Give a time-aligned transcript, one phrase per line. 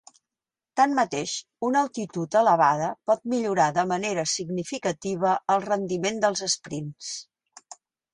[0.79, 1.33] Tanmateix,
[1.67, 7.13] una altitud elevada pot millorar de manera significativa el rendiment dels esprints.